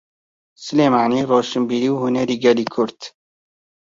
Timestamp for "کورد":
2.73-2.99